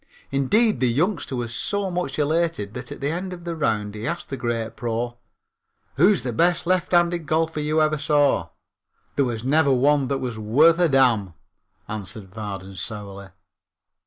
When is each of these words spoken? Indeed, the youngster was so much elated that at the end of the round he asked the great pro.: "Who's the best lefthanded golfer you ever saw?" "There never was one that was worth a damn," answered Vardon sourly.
Indeed, 0.31 0.79
the 0.79 0.91
youngster 0.91 1.35
was 1.35 1.53
so 1.53 1.91
much 1.91 2.17
elated 2.17 2.73
that 2.73 2.91
at 2.91 3.01
the 3.01 3.11
end 3.11 3.33
of 3.33 3.43
the 3.43 3.55
round 3.55 3.93
he 3.93 4.07
asked 4.07 4.29
the 4.29 4.35
great 4.35 4.75
pro.: 4.75 5.19
"Who's 5.95 6.23
the 6.23 6.33
best 6.33 6.65
lefthanded 6.65 7.27
golfer 7.27 7.59
you 7.59 7.83
ever 7.83 7.99
saw?" 7.99 8.49
"There 9.15 9.25
never 9.43 9.69
was 9.71 9.79
one 9.79 10.07
that 10.07 10.17
was 10.17 10.39
worth 10.39 10.79
a 10.79 10.89
damn," 10.89 11.35
answered 11.87 12.33
Vardon 12.33 12.75
sourly. 12.77 13.27